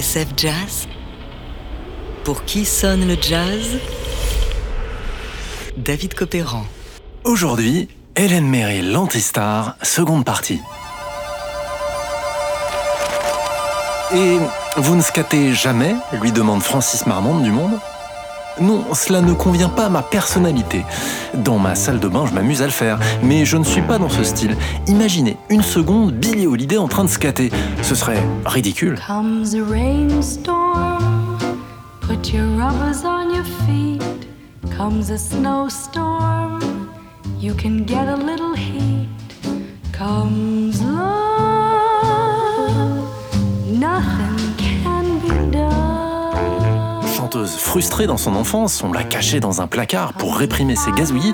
Jazz 0.00 0.88
Pour 2.24 2.46
qui 2.46 2.64
sonne 2.64 3.06
le 3.06 3.14
jazz? 3.20 3.78
David 5.76 6.14
Copéran. 6.14 6.64
Aujourd'hui, 7.24 7.88
Hélène 8.16 8.48
Merrill, 8.48 8.90
l'antistar, 8.90 9.76
seconde 9.82 10.24
partie. 10.24 10.60
Et 14.14 14.38
vous 14.78 14.96
ne 14.96 15.02
scatez 15.02 15.52
jamais 15.52 15.94
lui 16.22 16.32
demande 16.32 16.62
Francis 16.62 17.06
Marmande 17.06 17.42
du 17.42 17.50
Monde. 17.50 17.78
Non, 18.60 18.84
cela 18.94 19.20
ne 19.20 19.32
convient 19.32 19.68
pas 19.68 19.86
à 19.86 19.88
ma 19.88 20.02
personnalité. 20.02 20.84
Dans 21.34 21.58
ma 21.58 21.74
salle 21.74 22.00
de 22.00 22.08
bain, 22.08 22.26
je 22.26 22.34
m'amuse 22.34 22.62
à 22.62 22.66
le 22.66 22.70
faire, 22.70 22.98
mais 23.22 23.44
je 23.44 23.56
ne 23.56 23.64
suis 23.64 23.82
pas 23.82 23.98
dans 23.98 24.10
ce 24.10 24.24
style. 24.24 24.56
Imaginez 24.86 25.36
une 25.48 25.62
seconde 25.62 26.12
Billie 26.12 26.46
Holiday 26.46 26.76
en 26.76 26.88
train 26.88 27.04
de 27.04 27.08
scatter. 27.08 27.50
Ce 27.82 27.94
serait 27.94 28.22
ridicule. 28.44 28.98
Comes 29.06 29.46
a 29.54 29.64
rainstorm, 29.70 31.38
put 32.02 32.32
your 32.32 32.46
rubbers 32.56 33.04
on 33.04 33.34
your 33.34 33.44
feet. 33.66 34.02
Comes 34.76 35.10
a 35.10 35.18
snowstorm, 35.18 36.60
you 37.40 37.54
can 37.54 37.84
get 37.86 38.06
a 38.08 38.16
little 38.16 38.54
heat. 38.54 39.08
Comes 39.92 40.82
frustrée 47.72 48.06
dans 48.06 48.18
son 48.18 48.36
enfance, 48.36 48.82
on 48.84 48.92
l'a 48.92 49.02
cachée 49.02 49.40
dans 49.40 49.62
un 49.62 49.66
placard 49.66 50.12
pour 50.12 50.36
réprimer 50.36 50.76
ses 50.76 50.92
gazouillis, 50.92 51.32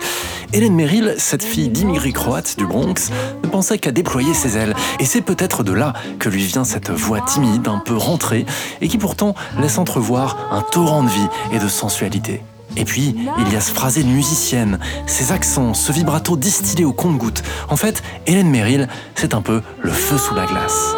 Hélène 0.53 0.77
Merrill, 0.77 1.17
cette 1.19 1.43
fille 1.43 1.69
d'immigrés 1.69 2.13
croates 2.13 2.57
du 2.57 2.65
Bronx, 2.65 3.11
ne 3.43 3.49
pensait 3.49 3.79
qu'à 3.79 3.91
déployer 3.91 4.33
ses 4.35 4.57
ailes. 4.57 4.77
Et 5.01 5.05
c'est 5.05 5.21
peut-être 5.21 5.65
de 5.65 5.73
là 5.73 5.95
que 6.21 6.29
lui 6.29 6.45
vient 6.45 6.63
cette 6.63 6.91
voix 6.91 7.23
timide, 7.23 7.67
un 7.67 7.81
peu 7.81 7.97
rentrée, 7.97 8.47
et 8.81 8.87
qui 8.87 8.99
pourtant 8.99 9.35
laisse 9.61 9.79
entrevoir 9.79 10.37
un 10.53 10.63
torrent 10.63 11.03
de 11.03 11.09
vie 11.09 11.29
et 11.53 11.59
de 11.59 11.67
sensualité. 11.67 12.41
Et 12.77 12.85
puis, 12.85 13.17
il 13.39 13.53
y 13.53 13.57
a 13.57 13.61
ce 13.61 13.73
phrasé 13.73 14.05
de 14.05 14.09
musicienne, 14.09 14.79
ses 15.09 15.33
accents, 15.33 15.75
ce 15.75 15.91
vibrato 15.91 16.37
distillé 16.37 16.85
au 16.85 16.93
compte-gouttes. 16.93 17.43
En 17.69 17.75
fait, 17.75 18.01
Hélène 18.29 18.49
Merrill, 18.49 18.87
c'est 19.17 19.35
un 19.35 19.43
peu 19.43 19.61
le 19.83 19.91
feu 19.91 20.17
sous 20.17 20.37
la 20.37 20.47
glace. 20.47 20.95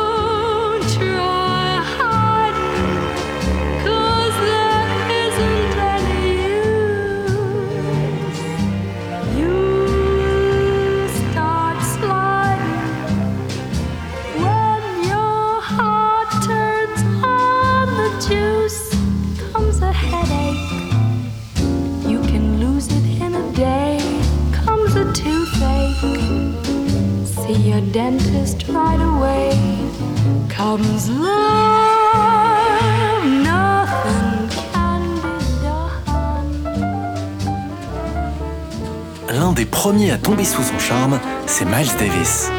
Premiers 39.80 40.10
à 40.10 40.18
tomber 40.18 40.44
sous 40.44 40.62
son 40.62 40.78
charme, 40.78 41.18
c'est 41.46 41.64
Miles 41.64 41.88
Davis. 41.98 42.50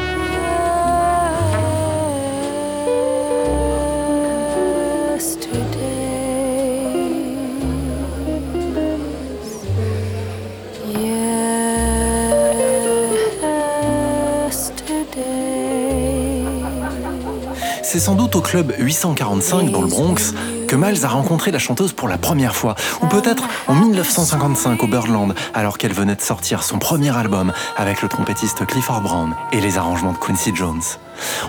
C'est 17.84 18.00
sans 18.00 18.16
doute 18.16 18.34
au 18.34 18.40
club 18.40 18.74
845 18.80 19.70
dans 19.70 19.82
le 19.82 19.86
Bronx 19.86 20.34
Miles 20.76 21.04
a 21.04 21.08
rencontré 21.08 21.50
la 21.50 21.58
chanteuse 21.58 21.92
pour 21.92 22.08
la 22.08 22.18
première 22.18 22.54
fois, 22.54 22.74
ou 23.02 23.06
peut-être 23.06 23.44
en 23.68 23.74
1955 23.74 24.82
au 24.82 24.86
Birdland, 24.86 25.34
alors 25.54 25.78
qu'elle 25.78 25.92
venait 25.92 26.16
de 26.16 26.20
sortir 26.20 26.62
son 26.62 26.78
premier 26.78 27.16
album 27.16 27.52
avec 27.76 28.02
le 28.02 28.08
trompettiste 28.08 28.66
Clifford 28.66 29.02
Brown 29.02 29.34
et 29.52 29.60
les 29.60 29.78
arrangements 29.78 30.12
de 30.12 30.18
Quincy 30.18 30.52
Jones. 30.54 30.82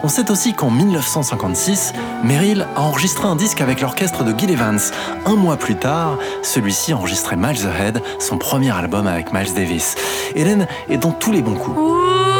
On 0.03 0.07
sait 0.07 0.29
aussi 0.31 0.53
qu'en 0.53 0.69
1956, 0.69 1.93
Merrill 2.23 2.67
a 2.75 2.81
enregistré 2.81 3.27
un 3.27 3.35
disque 3.35 3.61
avec 3.61 3.81
l'orchestre 3.81 4.23
de 4.23 4.37
Gil 4.37 4.51
Evans. 4.51 4.79
Un 5.25 5.35
mois 5.35 5.57
plus 5.57 5.75
tard, 5.75 6.17
celui-ci 6.41 6.93
enregistrait 6.93 7.37
Miles 7.37 7.67
Ahead, 7.67 8.01
son 8.19 8.37
premier 8.37 8.71
album 8.71 9.07
avec 9.07 9.33
Miles 9.33 9.53
Davis. 9.53 9.95
Hélène 10.35 10.67
est 10.89 10.97
dans 10.97 11.11
tous 11.11 11.31
les 11.31 11.41
bons 11.41 11.55
coups. 11.55 12.32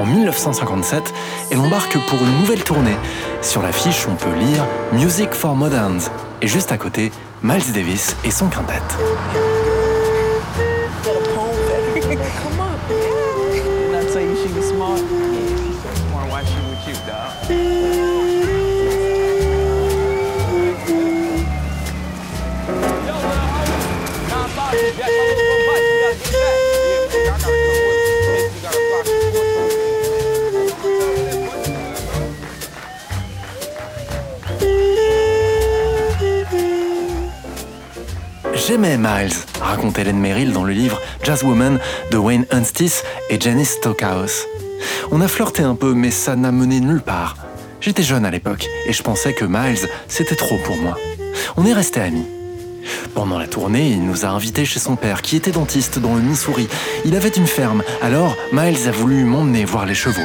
En 0.00 0.06
1957, 0.06 1.12
elle 1.50 1.60
embarque 1.60 1.98
pour 2.08 2.18
une 2.18 2.40
nouvelle 2.40 2.64
tournée. 2.64 2.96
Sur 3.42 3.62
l'affiche, 3.62 4.06
on 4.08 4.14
peut 4.14 4.32
lire 4.38 4.66
Music 4.92 5.32
for 5.34 5.54
Moderns. 5.54 6.10
Et 6.40 6.48
juste 6.48 6.72
à 6.72 6.78
côté, 6.78 7.12
Miles 7.42 7.72
Davis 7.72 8.16
et 8.24 8.30
son 8.30 8.48
quintet. 8.48 8.80
Miles, 39.00 39.32
raconte 39.60 39.98
Helen 39.98 40.18
Merrill 40.18 40.52
dans 40.52 40.64
le 40.64 40.74
livre 40.74 41.00
Jazz 41.22 41.42
Woman 41.42 41.78
de 42.10 42.18
Wayne 42.18 42.44
Hunstice 42.50 43.02
et 43.30 43.40
Janice 43.40 43.72
Stockhouse. 43.78 44.46
On 45.10 45.22
a 45.22 45.28
flirté 45.28 45.62
un 45.62 45.74
peu, 45.74 45.94
mais 45.94 46.10
ça 46.10 46.36
n'a 46.36 46.52
mené 46.52 46.80
nulle 46.80 47.00
part. 47.00 47.36
J'étais 47.80 48.02
jeune 48.02 48.26
à 48.26 48.30
l'époque 48.30 48.66
et 48.86 48.92
je 48.92 49.02
pensais 49.02 49.32
que 49.32 49.46
Miles, 49.46 49.88
c'était 50.06 50.36
trop 50.36 50.58
pour 50.64 50.76
moi. 50.76 50.98
On 51.56 51.64
est 51.64 51.72
restés 51.72 52.00
amis. 52.00 52.26
Pendant 53.14 53.38
la 53.38 53.46
tournée, 53.46 53.88
il 53.88 54.04
nous 54.04 54.26
a 54.26 54.28
invités 54.28 54.66
chez 54.66 54.80
son 54.80 54.96
père, 54.96 55.22
qui 55.22 55.36
était 55.36 55.50
dentiste 55.50 55.98
dans 55.98 56.14
le 56.14 56.20
Missouri. 56.20 56.68
Il 57.06 57.16
avait 57.16 57.28
une 57.28 57.46
ferme, 57.46 57.82
alors 58.02 58.36
Miles 58.52 58.86
a 58.86 58.92
voulu 58.92 59.24
m'emmener 59.24 59.64
voir 59.64 59.86
les 59.86 59.94
chevaux. 59.94 60.20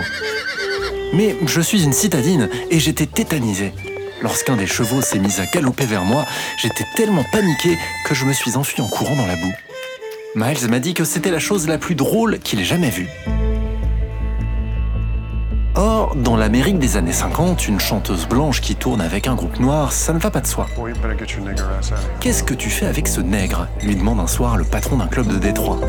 Mais 1.13 1.37
je 1.47 1.61
suis 1.61 1.83
une 1.83 1.93
citadine 1.93 2.49
et 2.69 2.79
j'étais 2.79 3.05
tétanisé. 3.05 3.73
Lorsqu'un 4.21 4.55
des 4.55 4.67
chevaux 4.67 5.01
s'est 5.01 5.19
mis 5.19 5.39
à 5.39 5.45
galoper 5.45 5.85
vers 5.85 6.03
moi, 6.03 6.25
j'étais 6.57 6.85
tellement 6.95 7.25
paniqué 7.31 7.77
que 8.05 8.15
je 8.15 8.25
me 8.25 8.33
suis 8.33 8.55
enfui 8.55 8.81
en 8.81 8.87
courant 8.87 9.15
dans 9.15 9.27
la 9.27 9.35
boue. 9.35 9.53
Miles 10.35 10.69
m'a 10.69 10.79
dit 10.79 10.93
que 10.93 11.03
c'était 11.03 11.31
la 11.31 11.39
chose 11.39 11.67
la 11.67 11.77
plus 11.77 11.95
drôle 11.95 12.39
qu'il 12.39 12.59
ait 12.59 12.65
jamais 12.65 12.89
vue. 12.89 13.07
Or, 15.77 16.15
dans 16.15 16.37
l'Amérique 16.37 16.79
des 16.79 16.95
années 16.95 17.11
50, 17.11 17.67
une 17.67 17.81
chanteuse 17.81 18.27
blanche 18.27 18.61
qui 18.61 18.75
tourne 18.75 19.01
avec 19.01 19.27
un 19.27 19.35
groupe 19.35 19.59
noir, 19.59 19.91
ça 19.91 20.13
ne 20.13 20.19
va 20.19 20.31
pas 20.31 20.39
de 20.39 20.47
soi. 20.47 20.67
Qu'est-ce 22.21 22.43
que 22.43 22.53
tu 22.53 22.69
fais 22.69 22.85
avec 22.85 23.09
ce 23.09 23.19
nègre? 23.19 23.67
lui 23.83 23.95
demande 23.95 24.21
un 24.21 24.27
soir 24.27 24.55
le 24.55 24.63
patron 24.63 24.97
d'un 24.97 25.07
club 25.07 25.27
de 25.27 25.37
Détroit. 25.37 25.79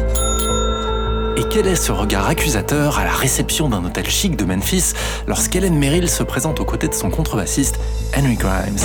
Et 1.38 1.44
quel 1.50 1.66
est 1.66 1.76
ce 1.76 1.92
regard 1.92 2.26
accusateur 2.28 2.98
à 2.98 3.04
la 3.04 3.12
réception 3.12 3.68
d'un 3.68 3.84
hôtel 3.84 4.08
chic 4.08 4.36
de 4.36 4.44
Memphis 4.46 4.94
lorsqu'Hélène 5.26 5.78
Merrill 5.78 6.08
se 6.08 6.22
présente 6.22 6.60
aux 6.60 6.64
côtés 6.64 6.88
de 6.88 6.94
son 6.94 7.10
contrebassiste 7.10 7.78
Henry 8.16 8.36
Grimes? 8.36 8.78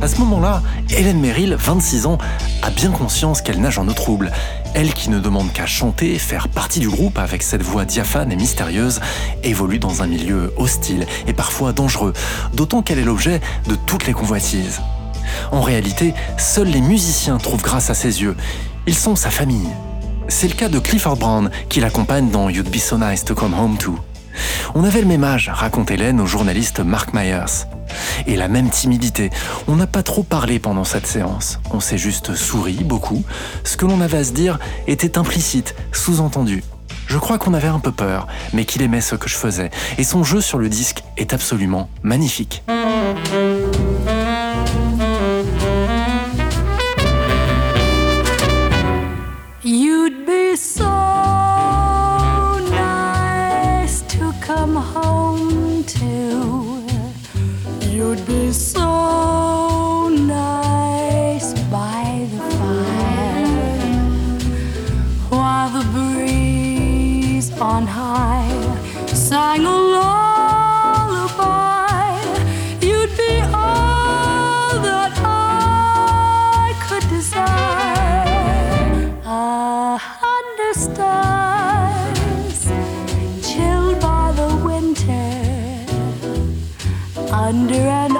À 0.00 0.06
ce 0.06 0.18
moment-là, 0.18 0.62
Hélène 0.96 1.20
Merrill, 1.20 1.56
26 1.58 2.06
ans, 2.06 2.18
a 2.62 2.70
bien 2.70 2.90
conscience 2.90 3.42
qu'elle 3.42 3.60
nage 3.60 3.78
en 3.78 3.88
eau 3.88 3.92
trouble. 3.92 4.30
Elle 4.74 4.92
qui 4.94 5.10
ne 5.10 5.18
demande 5.18 5.52
qu'à 5.52 5.66
chanter, 5.66 6.16
faire 6.20 6.48
partie 6.48 6.78
du 6.78 6.88
groupe 6.88 7.18
avec 7.18 7.42
cette 7.42 7.62
voix 7.62 7.84
diaphane 7.84 8.30
et 8.30 8.36
mystérieuse, 8.36 9.00
évolue 9.42 9.80
dans 9.80 10.02
un 10.02 10.06
milieu 10.06 10.52
hostile 10.56 11.06
et 11.26 11.32
parfois 11.32 11.72
dangereux, 11.72 12.12
d'autant 12.54 12.82
qu'elle 12.82 13.00
est 13.00 13.04
l'objet 13.04 13.40
de 13.66 13.74
toutes 13.74 14.06
les 14.06 14.12
convoitises. 14.12 14.80
En 15.50 15.62
réalité, 15.62 16.14
seuls 16.38 16.68
les 16.68 16.80
musiciens 16.80 17.38
trouvent 17.38 17.62
grâce 17.62 17.90
à 17.90 17.94
ses 17.94 18.22
yeux. 18.22 18.36
Ils 18.86 18.96
sont 18.96 19.16
sa 19.16 19.30
famille. 19.30 19.68
C'est 20.28 20.48
le 20.48 20.54
cas 20.54 20.68
de 20.68 20.78
Clifford 20.78 21.16
Brown, 21.16 21.50
qui 21.68 21.80
l'accompagne 21.80 22.30
dans 22.30 22.48
You'd 22.48 22.70
Be 22.70 22.78
So 22.78 22.98
Nice 22.98 23.24
to 23.24 23.34
Come 23.34 23.54
Home 23.54 23.76
To. 23.78 23.98
On 24.74 24.84
avait 24.84 25.00
le 25.00 25.06
même 25.06 25.24
âge, 25.24 25.50
raconte 25.52 25.90
Hélène 25.90 26.20
au 26.20 26.26
journaliste 26.26 26.80
Mark 26.80 27.12
Myers. 27.12 27.66
Et 28.26 28.36
la 28.36 28.48
même 28.48 28.70
timidité. 28.70 29.30
On 29.68 29.76
n'a 29.76 29.86
pas 29.86 30.02
trop 30.02 30.22
parlé 30.22 30.58
pendant 30.58 30.84
cette 30.84 31.06
séance. 31.06 31.60
On 31.72 31.80
s'est 31.80 31.98
juste 31.98 32.34
souri 32.34 32.84
beaucoup. 32.84 33.22
Ce 33.64 33.76
que 33.76 33.84
l'on 33.84 34.00
avait 34.00 34.18
à 34.18 34.24
se 34.24 34.32
dire 34.32 34.58
était 34.86 35.18
implicite, 35.18 35.74
sous-entendu. 35.92 36.62
Je 37.06 37.18
crois 37.18 37.38
qu'on 37.38 37.52
avait 37.52 37.68
un 37.68 37.80
peu 37.80 37.92
peur, 37.92 38.26
mais 38.54 38.64
qu'il 38.64 38.80
aimait 38.80 39.00
ce 39.00 39.16
que 39.16 39.28
je 39.28 39.36
faisais. 39.36 39.70
Et 39.98 40.04
son 40.04 40.24
jeu 40.24 40.40
sur 40.40 40.58
le 40.58 40.68
disque 40.68 41.02
est 41.18 41.34
absolument 41.34 41.90
magnifique. 42.02 42.62
under 87.52 87.74
and 87.74 88.11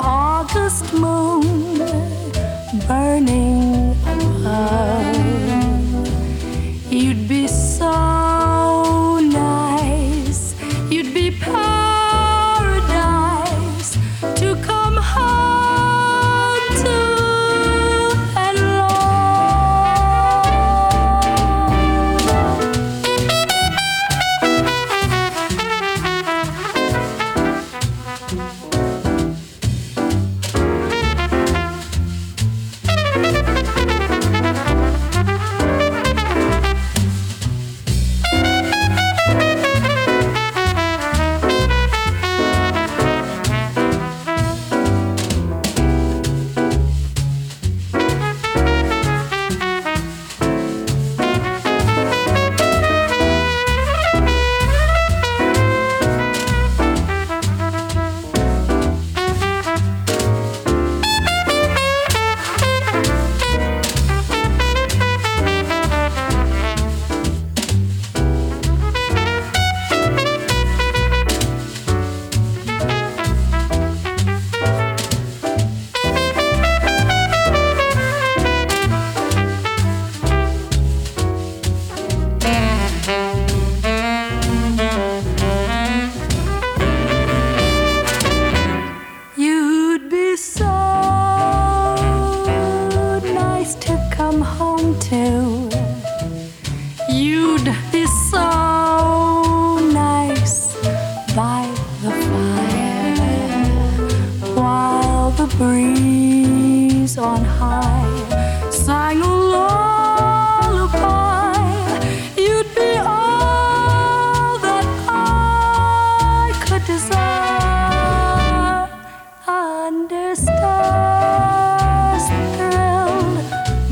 under 119.48 120.34
stars 120.34 122.24
thrilled 122.56 123.38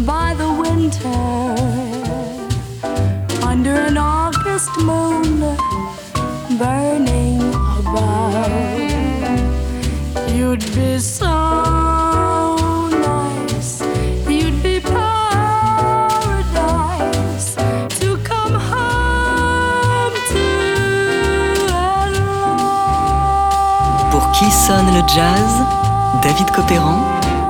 by 0.07 0.35
the 0.35 0.50
winter, 0.64 1.09
under 3.47 3.75
an 3.75 3.97
August 3.97 4.71
moon 4.80 5.40
burning 6.59 7.40
above. 7.78 8.50
You'd 10.37 10.64
be 10.75 10.99
Pour 24.21 24.33
qui 24.33 24.50
sonne 24.50 24.93
le 24.93 25.00
jazz 25.09 25.65
David 26.23 26.50
Copéran 26.50 27.00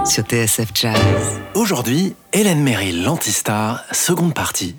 sur 0.05 0.23
TSF 0.23 0.69
Jazz. 0.73 1.41
Aujourd'hui, 1.55 2.15
Hélène 2.33 2.63
Merrill, 2.63 3.03
l'antistar, 3.03 3.83
seconde 3.91 4.35
partie. 4.35 4.77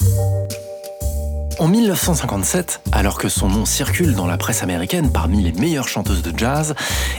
En 1.62 1.68
1957, 1.68 2.82
alors 2.91 3.20
que 3.20 3.30
son 3.30 3.48
nom 3.48 3.65
circule 3.65 4.15
dans 4.15 4.25
la 4.25 4.38
presse 4.38 4.63
américaine 4.63 5.12
parmi 5.12 5.44
les 5.44 5.51
meilleures 5.51 5.88
chanteuses 5.88 6.24
de 6.24 6.36
jazz, 6.36 6.74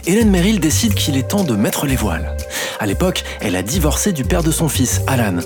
Hélène 0.05 0.31
Merrill 0.31 0.59
décide 0.59 0.95
qu'il 0.95 1.17
est 1.17 1.29
temps 1.29 1.45
de 1.45 1.55
mettre 1.55 1.87
les 1.87 1.95
voiles. 1.95 2.37
À 2.81 2.87
l'époque, 2.87 3.23
elle 3.41 3.55
a 3.55 3.63
divorcé 3.63 4.13
du 4.13 4.25
père 4.25 4.43
de 4.43 4.51
son 4.51 4.69
fils, 4.69 5.01
Alan. 5.07 5.37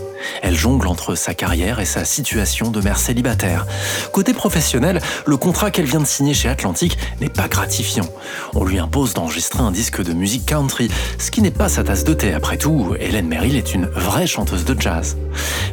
Elle 0.42 0.56
jongle 0.56 0.88
entre 0.88 1.14
sa 1.14 1.34
carrière 1.34 1.78
et 1.78 1.84
sa 1.84 2.06
situation 2.06 2.70
de 2.70 2.80
mère 2.80 2.96
célibataire. 2.96 3.66
Côté 4.12 4.32
professionnel, 4.32 5.02
le 5.26 5.36
contrat 5.36 5.70
qu'elle 5.70 5.84
vient 5.84 6.00
de 6.00 6.06
signer 6.06 6.32
chez 6.32 6.48
Atlantic 6.48 6.96
n'est 7.20 7.28
pas 7.28 7.48
gratifiant. 7.48 8.08
On 8.54 8.64
lui 8.64 8.78
impose 8.78 9.12
d'enregistrer 9.12 9.60
un 9.60 9.72
disque 9.72 10.02
de 10.02 10.14
musique 10.14 10.46
country, 10.46 10.90
ce 11.18 11.30
qui 11.30 11.42
n'est 11.42 11.50
pas 11.50 11.68
sa 11.68 11.84
tasse 11.84 12.04
de 12.04 12.14
thé. 12.14 12.32
Après 12.32 12.56
tout, 12.56 12.94
Hélène 12.98 13.28
Merrill 13.28 13.56
est 13.56 13.74
une 13.74 13.84
vraie 13.86 14.26
chanteuse 14.26 14.64
de 14.64 14.80
jazz. 14.80 15.18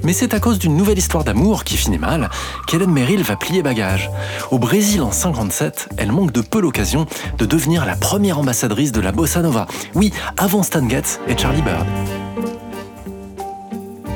Mais 0.03 0.12
c'est 0.12 0.34
à 0.34 0.42
cause 0.42 0.60
d'une 0.60 0.75
nouvelle 0.75 0.98
histoire 0.98 1.24
d'amour 1.24 1.63
qui 1.63 1.77
finit 1.77 1.98
mal 1.98 2.30
qu'Hélène 2.68 2.92
Merrill 2.92 3.12
va 3.22 3.36
plier 3.36 3.62
bagage. 3.62 4.10
Au 4.50 4.58
Brésil 4.58 5.01
en 5.01 5.12
57, 5.12 5.89
elle 5.98 6.12
manque 6.12 6.32
de 6.32 6.41
peu 6.41 6.60
l'occasion 6.60 7.05
de 7.38 7.46
devenir 7.46 7.86
la 7.86 7.96
première 7.96 8.39
ambassadrice 8.39 8.91
de 8.91 9.01
la 9.01 9.12
bossa 9.12 9.41
nova. 9.41 9.67
Oui, 9.93 10.12
avant 10.38 10.63
Stan 10.63 10.88
Getz 10.89 11.20
et 11.27 11.38
Charlie 11.38 11.62
Bird. 11.62 11.86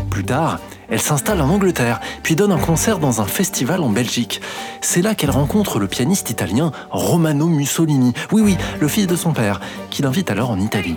Plus 0.09 0.23
tard, 0.23 0.59
elle 0.89 1.01
s'installe 1.01 1.41
en 1.41 1.49
Angleterre, 1.49 1.99
puis 2.23 2.35
donne 2.35 2.51
un 2.51 2.57
concert 2.57 2.97
dans 2.97 3.21
un 3.21 3.25
festival 3.25 3.81
en 3.81 3.89
Belgique. 3.89 4.41
C'est 4.81 5.01
là 5.01 5.15
qu'elle 5.15 5.31
rencontre 5.31 5.79
le 5.79 5.87
pianiste 5.87 6.29
italien 6.29 6.71
Romano 6.89 7.47
Mussolini, 7.47 8.13
oui 8.31 8.41
oui, 8.41 8.57
le 8.79 8.87
fils 8.87 9.05
de 9.05 9.15
son 9.15 9.33
père, 9.33 9.59
qui 9.89 10.01
l'invite 10.01 10.31
alors 10.31 10.49
en 10.49 10.59
Italie. 10.59 10.95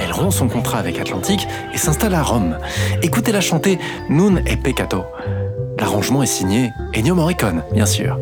Elle 0.00 0.12
rompt 0.12 0.32
son 0.32 0.48
contrat 0.48 0.78
avec 0.78 0.98
Atlantic 1.00 1.46
et 1.74 1.78
s'installe 1.78 2.14
à 2.14 2.22
Rome. 2.22 2.56
Écoutez-la 3.02 3.40
chanter 3.40 3.78
Nun 4.08 4.36
e 4.46 4.56
peccato. 4.56 5.04
L'arrangement 5.80 6.22
est 6.22 6.26
signé 6.26 6.72
Ennio 6.94 7.14
Morricone, 7.14 7.62
bien 7.72 7.86
sûr. 7.86 8.18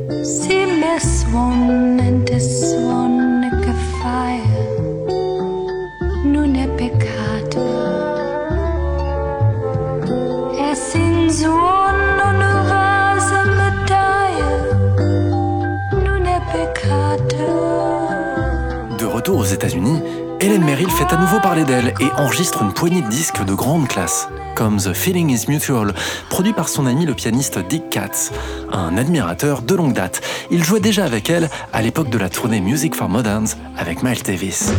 De 18.98 19.04
retour 19.04 19.38
aux 19.38 19.44
États-Unis, 19.44 20.02
Helen 20.38 20.64
Merrill 20.64 20.90
fait 20.90 21.12
à 21.14 21.16
nouveau 21.16 21.40
parler 21.40 21.64
d'elle 21.64 21.94
et 21.98 22.10
enregistre 22.18 22.62
une 22.62 22.72
poignée 22.72 23.00
de 23.00 23.08
disques 23.08 23.42
de 23.42 23.54
grande 23.54 23.88
classe, 23.88 24.28
comme 24.54 24.76
The 24.76 24.92
Feeling 24.92 25.30
is 25.30 25.46
Mutual, 25.48 25.94
produit 26.28 26.52
par 26.52 26.68
son 26.68 26.84
ami 26.86 27.06
le 27.06 27.14
pianiste 27.14 27.58
Dick 27.58 27.88
Katz, 27.88 28.32
un 28.70 28.98
admirateur 28.98 29.62
de 29.62 29.74
longue 29.74 29.94
date. 29.94 30.20
Il 30.50 30.62
jouait 30.62 30.80
déjà 30.80 31.04
avec 31.04 31.30
elle 31.30 31.48
à 31.72 31.80
l'époque 31.80 32.10
de 32.10 32.18
la 32.18 32.28
tournée 32.28 32.60
Music 32.60 32.94
for 32.94 33.08
Moderns 33.08 33.56
avec 33.78 34.02
Miles 34.02 34.22
Davis. 34.22 34.72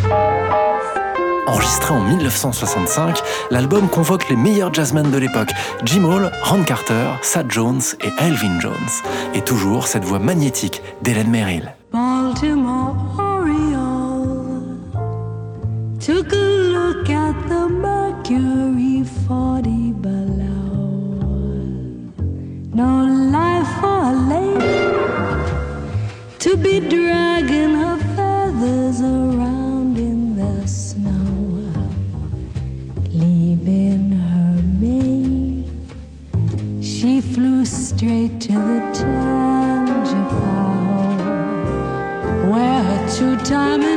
Enregistré 1.48 1.94
en 1.94 2.02
1965, 2.02 3.20
l'album 3.50 3.90
convoque 3.90 4.30
les 4.30 4.36
meilleurs 4.36 4.74
jazzmen 4.74 5.10
de 5.10 5.18
l'époque, 5.18 5.52
Jim 5.86 6.04
Hall, 6.04 6.32
Ron 6.44 6.64
Carter, 6.64 7.08
Sad 7.24 7.50
Jones 7.50 7.82
et 8.02 8.12
Elvin 8.20 8.60
Jones. 8.60 8.74
Et 9.34 9.42
toujours 9.42 9.88
cette 9.88 10.04
voix 10.04 10.20
magnétique 10.20 10.84
d'Helen 11.02 11.30
Merrill. 11.30 11.74
Took 16.00 16.32
a 16.32 16.36
look 16.36 17.10
at 17.10 17.34
the 17.50 17.68
Mercury 17.68 19.04
40 19.04 19.94
below. 19.94 20.54
No 22.72 23.06
life 23.32 23.68
for 23.82 24.02
a 24.04 24.16
lady 24.34 24.94
to 26.38 26.56
be 26.56 26.80
dragging 26.80 27.74
her 27.74 27.98
feathers 28.16 29.02
around 29.02 29.98
in 29.98 30.36
the 30.36 30.68
snow, 30.68 31.74
leaving 33.12 34.12
her 34.12 34.62
maid. 34.80 35.66
She 36.86 37.22
flew 37.22 37.66
straight 37.66 38.40
to 38.42 38.54
the 38.54 38.82
Tangipahoe 38.94 40.68
where 42.52 42.84
her 42.84 43.10
two-timing 43.10 43.97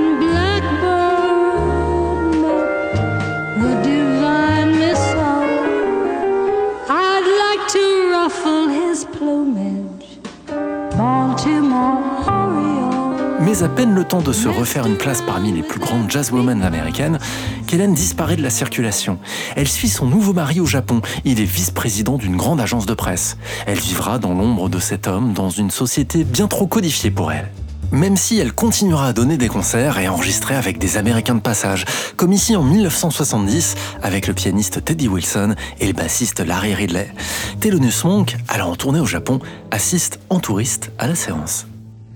Mais 13.40 13.62
à 13.62 13.68
peine 13.68 13.94
le 13.94 14.04
temps 14.04 14.20
de 14.20 14.32
se 14.32 14.48
refaire 14.48 14.86
une 14.86 14.96
place 14.96 15.22
parmi 15.22 15.52
les 15.52 15.62
plus 15.62 15.80
grandes 15.80 16.10
jazzwomen 16.10 16.62
américaines, 16.62 17.18
qu'Hélène 17.66 17.94
disparaît 17.94 18.36
de 18.36 18.42
la 18.42 18.50
circulation. 18.50 19.18
Elle 19.56 19.68
suit 19.68 19.88
son 19.88 20.06
nouveau 20.06 20.32
mari 20.32 20.60
au 20.60 20.66
Japon. 20.66 21.00
Il 21.24 21.40
est 21.40 21.44
vice-président 21.44 22.18
d'une 22.18 22.36
grande 22.36 22.60
agence 22.60 22.86
de 22.86 22.94
presse. 22.94 23.38
Elle 23.66 23.78
vivra 23.78 24.18
dans 24.18 24.34
l'ombre 24.34 24.68
de 24.68 24.78
cet 24.78 25.08
homme 25.08 25.32
dans 25.32 25.50
une 25.50 25.70
société 25.70 26.24
bien 26.24 26.48
trop 26.48 26.66
codifiée 26.66 27.10
pour 27.10 27.32
elle. 27.32 27.50
Même 27.92 28.16
si 28.16 28.38
elle 28.38 28.52
continuera 28.52 29.08
à 29.08 29.12
donner 29.12 29.36
des 29.36 29.48
concerts 29.48 29.98
et 29.98 30.08
enregistrer 30.08 30.54
avec 30.54 30.78
des 30.78 30.96
Américains 30.96 31.34
de 31.34 31.40
passage, 31.40 31.84
comme 32.16 32.32
ici 32.32 32.54
en 32.54 32.62
1970 32.62 33.74
avec 34.02 34.28
le 34.28 34.34
pianiste 34.34 34.84
Teddy 34.84 35.08
Wilson 35.08 35.56
et 35.80 35.88
le 35.88 35.92
bassiste 35.92 36.38
Larry 36.40 36.74
Ridley. 36.74 37.12
Thelonious 37.60 38.04
Monk, 38.04 38.36
allant 38.48 38.70
en 38.70 38.76
tournée 38.76 39.00
au 39.00 39.06
Japon, 39.06 39.40
assiste 39.72 40.20
en 40.30 40.38
touriste 40.38 40.92
à 40.98 41.08
la 41.08 41.16
séance. 41.16 41.66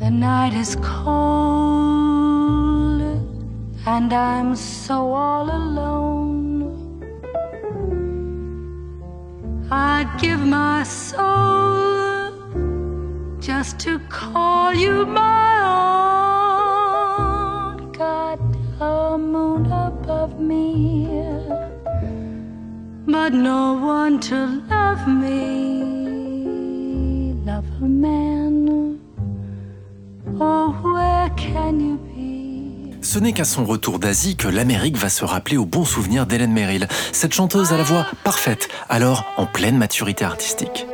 The 0.00 0.11
night 0.11 0.52
is 0.54 0.76
cold, 0.76 1.02
and 3.87 4.12
I'm 4.12 4.54
so 4.54 5.14
alone. 5.16 6.71
I'd 9.71 10.09
give 10.21 10.38
my 10.38 10.85
soul 10.85 12.33
just 13.40 13.78
to 13.81 13.99
call 14.09 14.73
you 14.75 15.07
my 15.07 15.53
own. 17.06 17.92
Got 17.92 18.40
a 18.80 19.18
moon 19.18 19.66
above 19.71 20.38
me, 20.40 21.09
but 23.06 23.33
no 23.33 23.75
one 23.75 24.21
to 24.21 24.62
love 24.71 25.06
me. 25.06 25.35
Love 27.44 27.66
a 27.83 27.87
man. 27.87 28.44
Where 30.37 31.30
can 31.37 31.78
you 31.80 31.97
be? 31.97 33.02
Ce 33.02 33.18
n'est 33.18 33.33
qu'à 33.33 33.44
son 33.44 33.64
retour 33.64 33.99
d'Asie 33.99 34.37
que 34.37 34.49
l'Amérique 34.49 34.97
va 34.97 35.09
se 35.09 35.25
rappeler 35.25 35.56
au 35.56 35.64
bon 35.64 35.85
souvenir 35.85 36.26
d'Hélène 36.26 36.52
Merrill, 36.52 36.88
cette 37.12 37.35
chanteuse 37.35 37.73
à 37.73 37.76
la 37.76 37.83
voix 37.85 38.06
parfaite, 38.25 38.68
alors 38.88 39.25
en 39.37 39.47
pleine 39.47 39.76
maturité 39.76 40.25
artistique. 40.25 40.87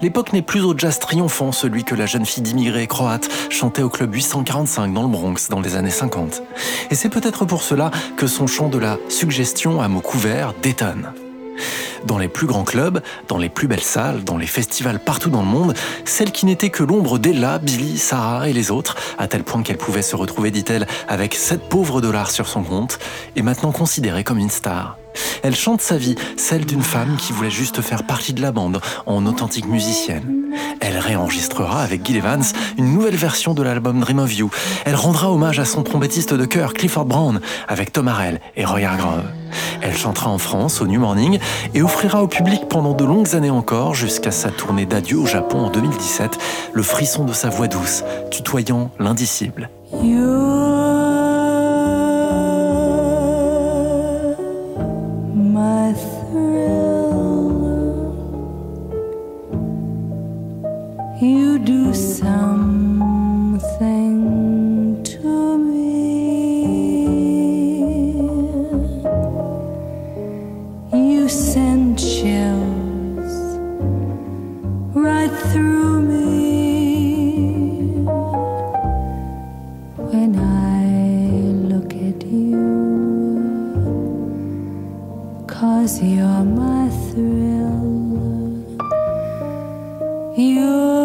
L'époque 0.00 0.32
n'est 0.32 0.42
plus 0.42 0.60
au 0.60 0.78
jazz 0.78 1.00
triomphant, 1.00 1.50
celui 1.50 1.82
que 1.82 1.96
la 1.96 2.06
jeune 2.06 2.24
fille 2.24 2.42
d'immigrés 2.42 2.86
croate 2.86 3.28
chantait 3.50 3.82
au 3.82 3.88
club 3.88 4.14
845 4.14 4.94
dans 4.94 5.02
le 5.02 5.08
Bronx 5.08 5.48
dans 5.50 5.60
les 5.60 5.74
années 5.74 5.90
50. 5.90 6.42
Et 6.90 6.94
c'est 6.94 7.08
peut-être 7.08 7.44
pour 7.44 7.62
cela 7.62 7.90
que 8.16 8.28
son 8.28 8.46
chant 8.46 8.68
de 8.68 8.78
la 8.78 8.98
suggestion 9.08 9.80
à 9.80 9.88
mots 9.88 10.00
couverts 10.00 10.54
détonne. 10.62 11.12
Dans 12.06 12.18
les 12.18 12.28
plus 12.28 12.46
grands 12.46 12.62
clubs, 12.62 13.00
dans 13.26 13.38
les 13.38 13.48
plus 13.48 13.66
belles 13.66 13.80
salles, 13.80 14.22
dans 14.22 14.36
les 14.36 14.46
festivals 14.46 15.00
partout 15.00 15.30
dans 15.30 15.42
le 15.42 15.48
monde, 15.48 15.74
celle 16.04 16.30
qui 16.30 16.46
n'était 16.46 16.70
que 16.70 16.84
l'ombre 16.84 17.18
d'Ella, 17.18 17.58
Billy, 17.58 17.98
Sarah 17.98 18.48
et 18.48 18.52
les 18.52 18.70
autres, 18.70 18.96
à 19.18 19.26
tel 19.26 19.42
point 19.42 19.64
qu'elle 19.64 19.78
pouvait 19.78 20.02
se 20.02 20.14
retrouver, 20.14 20.52
dit-elle, 20.52 20.86
avec 21.08 21.34
7 21.34 21.68
pauvres 21.68 22.00
dollars 22.00 22.30
sur 22.30 22.46
son 22.46 22.62
compte, 22.62 23.00
est 23.34 23.42
maintenant 23.42 23.72
considérée 23.72 24.22
comme 24.22 24.38
une 24.38 24.50
star. 24.50 24.96
Elle 25.42 25.54
chante 25.54 25.80
sa 25.80 25.96
vie, 25.96 26.16
celle 26.36 26.64
d'une 26.64 26.82
femme 26.82 27.16
qui 27.16 27.32
voulait 27.32 27.50
juste 27.50 27.80
faire 27.80 28.04
partie 28.04 28.32
de 28.32 28.42
la 28.42 28.52
bande, 28.52 28.80
en 29.06 29.24
authentique 29.26 29.66
musicienne. 29.66 30.38
Elle 30.80 30.98
réenregistrera 30.98 31.82
avec 31.82 32.04
Gil 32.04 32.16
Evans 32.16 32.42
une 32.76 32.92
nouvelle 32.92 33.16
version 33.16 33.54
de 33.54 33.62
l'album 33.62 34.00
Dream 34.00 34.18
of 34.18 34.34
You. 34.36 34.50
Elle 34.84 34.96
rendra 34.96 35.30
hommage 35.30 35.58
à 35.58 35.64
son 35.64 35.82
trompettiste 35.82 36.34
de 36.34 36.44
chœur 36.44 36.74
Clifford 36.74 37.06
Brown 37.06 37.40
avec 37.68 37.92
Tom 37.92 38.08
Harrell 38.08 38.40
et 38.56 38.64
Roy 38.64 38.84
Hargrove. 38.84 39.24
Elle 39.80 39.96
chantera 39.96 40.30
en 40.30 40.38
France 40.38 40.80
au 40.80 40.86
New 40.86 41.00
Morning 41.00 41.38
et 41.74 41.82
offrira 41.82 42.22
au 42.22 42.28
public 42.28 42.68
pendant 42.68 42.94
de 42.94 43.04
longues 43.04 43.34
années 43.34 43.50
encore, 43.50 43.94
jusqu'à 43.94 44.30
sa 44.30 44.50
tournée 44.50 44.86
d'adieu 44.86 45.18
au 45.18 45.26
Japon 45.26 45.66
en 45.66 45.70
2017, 45.70 46.38
le 46.72 46.82
frisson 46.82 47.24
de 47.24 47.32
sa 47.32 47.48
voix 47.48 47.68
douce, 47.68 48.04
tutoyant 48.30 48.90
l'indicible. 48.98 49.70
Cause 85.80 86.02
you're 86.02 86.44
my 86.44 86.90
thrill. 87.06 87.86
You're 90.36 90.97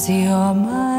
Cause 0.00 0.08
you're 0.08 0.54
my 0.54 0.89